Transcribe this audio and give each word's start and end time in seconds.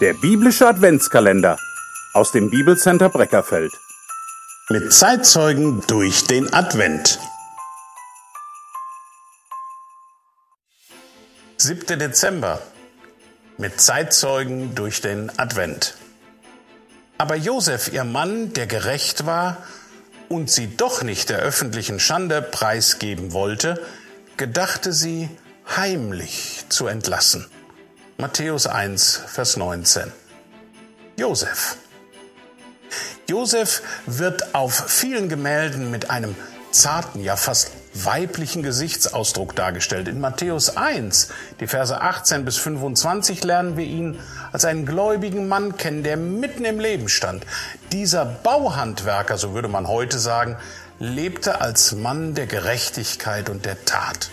Der 0.00 0.14
biblische 0.14 0.66
Adventskalender 0.66 1.58
aus 2.14 2.32
dem 2.32 2.48
Bibelcenter 2.48 3.10
Breckerfeld. 3.10 3.70
Mit 4.70 4.94
Zeitzeugen 4.94 5.82
durch 5.88 6.24
den 6.24 6.50
Advent. 6.54 7.18
7. 11.58 11.98
Dezember. 11.98 12.62
Mit 13.58 13.78
Zeitzeugen 13.78 14.74
durch 14.74 15.02
den 15.02 15.38
Advent. 15.38 15.98
Aber 17.18 17.36
Josef, 17.36 17.92
ihr 17.92 18.04
Mann, 18.04 18.54
der 18.54 18.66
gerecht 18.66 19.26
war 19.26 19.58
und 20.30 20.50
sie 20.50 20.74
doch 20.78 21.02
nicht 21.02 21.28
der 21.28 21.40
öffentlichen 21.40 22.00
Schande 22.00 22.40
preisgeben 22.40 23.34
wollte, 23.34 23.78
gedachte 24.38 24.94
sie 24.94 25.28
heimlich 25.76 26.64
zu 26.70 26.86
entlassen. 26.86 27.44
Matthäus 28.20 28.66
1, 28.66 29.22
Vers 29.28 29.56
19. 29.56 30.12
Josef. 31.16 31.78
Josef 33.26 33.80
wird 34.04 34.54
auf 34.54 34.90
vielen 34.90 35.30
Gemälden 35.30 35.90
mit 35.90 36.10
einem 36.10 36.36
zarten, 36.70 37.22
ja 37.22 37.36
fast 37.36 37.70
weiblichen 37.94 38.62
Gesichtsausdruck 38.62 39.56
dargestellt. 39.56 40.06
In 40.06 40.20
Matthäus 40.20 40.76
1, 40.76 41.28
die 41.60 41.66
Verse 41.66 41.98
18 41.98 42.44
bis 42.44 42.58
25, 42.58 43.42
lernen 43.42 43.78
wir 43.78 43.86
ihn 43.86 44.20
als 44.52 44.66
einen 44.66 44.84
gläubigen 44.84 45.48
Mann 45.48 45.78
kennen, 45.78 46.02
der 46.02 46.18
mitten 46.18 46.66
im 46.66 46.78
Leben 46.78 47.08
stand. 47.08 47.46
Dieser 47.90 48.26
Bauhandwerker, 48.26 49.38
so 49.38 49.54
würde 49.54 49.68
man 49.68 49.88
heute 49.88 50.18
sagen, 50.18 50.58
lebte 50.98 51.62
als 51.62 51.92
Mann 51.92 52.34
der 52.34 52.46
Gerechtigkeit 52.46 53.48
und 53.48 53.64
der 53.64 53.82
Tat. 53.86 54.28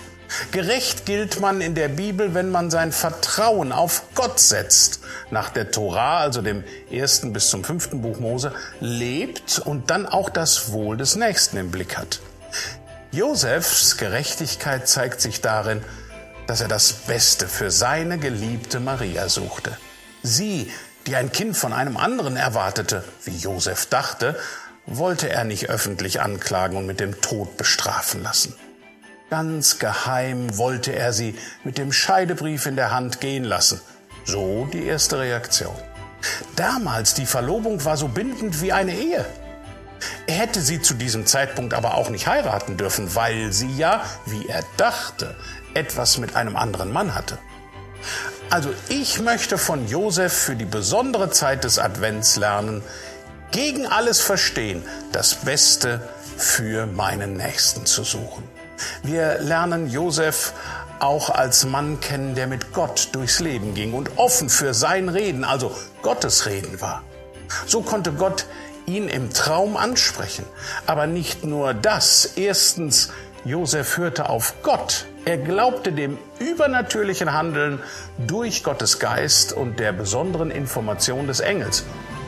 Gerecht 0.51 1.05
gilt 1.05 1.39
man 1.39 1.61
in 1.61 1.75
der 1.75 1.87
Bibel, 1.87 2.33
wenn 2.33 2.51
man 2.51 2.69
sein 2.69 2.91
Vertrauen 2.91 3.71
auf 3.71 4.03
Gott 4.15 4.39
setzt, 4.39 4.99
nach 5.31 5.49
der 5.49 5.71
Torah, 5.71 6.19
also 6.19 6.41
dem 6.41 6.63
ersten 6.91 7.33
bis 7.33 7.49
zum 7.49 7.63
fünften 7.63 8.01
Buch 8.01 8.19
Mose, 8.19 8.53
lebt 8.79 9.59
und 9.59 9.89
dann 9.89 10.05
auch 10.05 10.29
das 10.29 10.71
Wohl 10.71 10.97
des 10.97 11.15
Nächsten 11.15 11.57
im 11.57 11.71
Blick 11.71 11.97
hat. 11.97 12.19
Josefs 13.11 13.97
Gerechtigkeit 13.97 14.87
zeigt 14.87 15.21
sich 15.21 15.41
darin, 15.41 15.81
dass 16.45 16.61
er 16.61 16.67
das 16.67 16.93
Beste 16.93 17.47
für 17.47 17.71
seine 17.71 18.17
geliebte 18.17 18.79
Maria 18.79 19.29
suchte. 19.29 19.77
Sie, 20.23 20.71
die 21.05 21.15
ein 21.15 21.31
Kind 21.31 21.55
von 21.55 21.73
einem 21.73 21.97
anderen 21.97 22.35
erwartete, 22.35 23.03
wie 23.23 23.35
Josef 23.35 23.85
dachte, 23.85 24.37
wollte 24.85 25.29
er 25.29 25.43
nicht 25.43 25.69
öffentlich 25.69 26.21
anklagen 26.21 26.77
und 26.77 26.85
mit 26.85 26.99
dem 26.99 27.21
Tod 27.21 27.57
bestrafen 27.57 28.23
lassen. 28.23 28.55
Ganz 29.29 29.77
geheim 29.77 30.57
wollte 30.57 30.95
er 30.95 31.11
sie 31.11 31.35
mit 31.65 31.77
dem 31.77 31.91
Scheidebrief 31.91 32.65
in 32.65 32.77
der 32.77 32.91
Hand 32.91 33.19
gehen 33.19 33.43
lassen. 33.43 33.81
So 34.23 34.69
die 34.71 34.85
erste 34.85 35.19
Reaktion. 35.19 35.75
Damals 36.55 37.13
die 37.13 37.25
Verlobung 37.25 37.83
war 37.83 37.97
so 37.97 38.07
bindend 38.07 38.61
wie 38.61 38.71
eine 38.71 38.93
Ehe. 38.95 39.25
Er 40.27 40.35
hätte 40.35 40.61
sie 40.61 40.81
zu 40.81 40.93
diesem 40.93 41.25
Zeitpunkt 41.25 41.73
aber 41.73 41.95
auch 41.95 42.09
nicht 42.09 42.27
heiraten 42.27 42.77
dürfen, 42.77 43.15
weil 43.15 43.51
sie 43.51 43.75
ja, 43.75 44.01
wie 44.25 44.47
er 44.47 44.63
dachte, 44.77 45.35
etwas 45.73 46.17
mit 46.17 46.37
einem 46.37 46.55
anderen 46.55 46.93
Mann 46.93 47.13
hatte. 47.13 47.37
Also 48.49 48.73
ich 48.87 49.19
möchte 49.19 49.57
von 49.57 49.89
Josef 49.89 50.31
für 50.31 50.55
die 50.55 50.65
besondere 50.65 51.31
Zeit 51.31 51.65
des 51.65 51.79
Advents 51.79 52.37
lernen, 52.37 52.81
gegen 53.51 53.87
alles 53.87 54.21
verstehen, 54.21 54.83
das 55.11 55.35
Beste 55.35 56.07
für 56.37 56.85
meinen 56.85 57.35
Nächsten 57.35 57.85
zu 57.85 58.05
suchen. 58.05 58.43
Wir 59.03 59.39
lernen 59.39 59.89
Josef 59.89 60.53
auch 60.99 61.29
als 61.29 61.65
Mann 61.65 61.99
kennen, 61.99 62.35
der 62.35 62.47
mit 62.47 62.73
Gott 62.73 63.09
durchs 63.11 63.39
Leben 63.39 63.73
ging 63.73 63.93
und 63.93 64.17
offen 64.17 64.49
für 64.49 64.73
sein 64.73 65.09
Reden, 65.09 65.43
also 65.43 65.75
Gottes 66.01 66.45
Reden 66.45 66.81
war. 66.81 67.03
So 67.65 67.81
konnte 67.81 68.11
Gott 68.13 68.45
ihn 68.87 69.09
im 69.09 69.31
Traum 69.31 69.77
ansprechen. 69.77 70.45
Aber 70.85 71.07
nicht 71.07 71.43
nur 71.43 71.73
das. 71.73 72.33
Erstens, 72.35 73.11
Josef 73.45 73.97
hörte 73.97 74.29
auf 74.29 74.55
Gott. 74.63 75.05
Er 75.25 75.37
glaubte 75.37 75.91
dem 75.91 76.17
übernatürlichen 76.39 77.33
Handeln 77.33 77.79
durch 78.17 78.63
Gottes 78.63 78.99
Geist 78.99 79.53
und 79.53 79.79
der 79.79 79.91
besonderen 79.91 80.51
Information 80.51 81.27
des 81.27 81.41
Engels, 81.41 81.83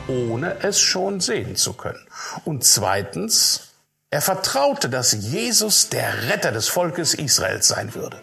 ohne 0.06 0.56
es 0.62 0.80
schon 0.80 1.20
sehen 1.20 1.56
zu 1.56 1.72
können. 1.72 2.06
Und 2.44 2.62
zweitens, 2.64 3.69
er 4.10 4.20
vertraute, 4.20 4.88
dass 4.88 5.12
Jesus 5.12 5.88
der 5.88 6.28
Retter 6.28 6.50
des 6.50 6.68
Volkes 6.68 7.14
Israels 7.14 7.68
sein 7.68 7.94
würde. 7.94 8.20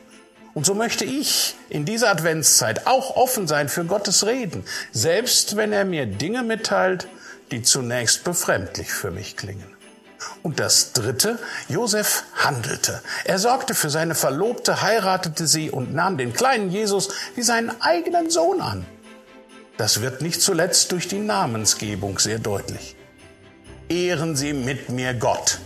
Und 0.53 0.65
so 0.65 0.73
möchte 0.73 1.05
ich 1.05 1.55
in 1.69 1.85
dieser 1.85 2.09
Adventszeit 2.09 2.87
auch 2.87 3.15
offen 3.15 3.47
sein 3.47 3.69
für 3.69 3.85
Gottes 3.85 4.25
Reden, 4.25 4.65
selbst 4.91 5.55
wenn 5.55 5.71
er 5.71 5.85
mir 5.85 6.05
Dinge 6.05 6.43
mitteilt, 6.43 7.07
die 7.51 7.61
zunächst 7.61 8.23
befremdlich 8.23 8.91
für 8.91 9.11
mich 9.11 9.37
klingen. 9.37 9.77
Und 10.43 10.59
das 10.59 10.93
Dritte, 10.93 11.39
Josef 11.69 12.23
handelte. 12.35 13.01
Er 13.23 13.39
sorgte 13.39 13.75
für 13.75 13.89
seine 13.89 14.15
Verlobte, 14.15 14.81
heiratete 14.81 15.47
sie 15.47 15.69
und 15.69 15.93
nahm 15.93 16.17
den 16.17 16.33
kleinen 16.33 16.69
Jesus 16.69 17.09
wie 17.35 17.43
seinen 17.43 17.81
eigenen 17.81 18.29
Sohn 18.29 18.59
an. 18.59 18.85
Das 19.77 20.01
wird 20.01 20.21
nicht 20.21 20.41
zuletzt 20.41 20.91
durch 20.91 21.07
die 21.07 21.19
Namensgebung 21.19 22.19
sehr 22.19 22.39
deutlich. 22.39 22.95
Ehren 23.89 24.35
Sie 24.35 24.53
mit 24.53 24.89
mir 24.89 25.13
Gott. 25.13 25.59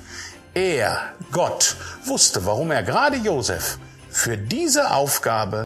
Er, 0.53 1.13
Gott, 1.31 1.77
wusste, 2.03 2.45
warum 2.45 2.71
er 2.71 2.83
gerade 2.83 3.15
Josef 3.15 3.77
für 4.09 4.37
diese 4.37 4.91
Aufgabe 4.91 5.57